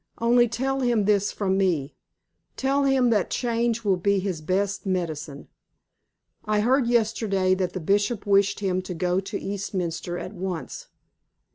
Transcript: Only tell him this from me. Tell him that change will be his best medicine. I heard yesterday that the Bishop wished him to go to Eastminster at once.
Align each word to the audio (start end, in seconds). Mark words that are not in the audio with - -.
Only 0.17 0.47
tell 0.47 0.79
him 0.79 1.05
this 1.05 1.31
from 1.31 1.59
me. 1.59 1.93
Tell 2.57 2.85
him 2.85 3.11
that 3.11 3.29
change 3.29 3.83
will 3.83 3.97
be 3.97 4.17
his 4.17 4.41
best 4.41 4.83
medicine. 4.83 5.47
I 6.43 6.61
heard 6.61 6.87
yesterday 6.87 7.53
that 7.53 7.73
the 7.73 7.79
Bishop 7.79 8.25
wished 8.25 8.61
him 8.61 8.81
to 8.81 8.95
go 8.95 9.19
to 9.19 9.39
Eastminster 9.39 10.17
at 10.17 10.33
once. 10.33 10.87